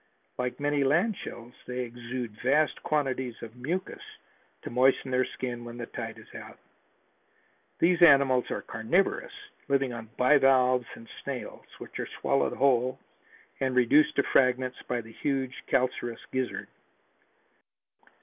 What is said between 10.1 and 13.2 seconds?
bivalves and snails, which are swallowed whole